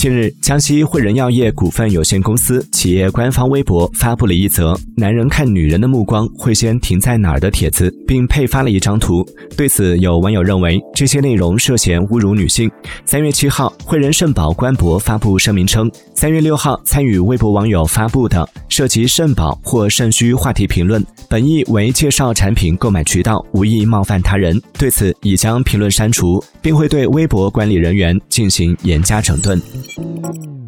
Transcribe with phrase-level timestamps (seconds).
[0.00, 9.22] 近日，江西汇仁药业股份有限公司企业官方微博发布了一则“男人看女人的目光会先停在哪儿”的帖子，并配发了一张图。
[9.58, 12.70] 对此，有网友认为这些内容涉嫌侮辱女性。
[13.04, 24.58] 三月七号，汇仁肾宝官博发布声明称，三月六号参与微博网友发布的涉及肾宝或肾虚话题评论，本意为介绍产品购买渠道，无意冒犯他人。
[24.78, 29.60] 对此，已将评论删除，并会对微博管理人员进行严加整顿。
[29.96, 30.59] Thank you.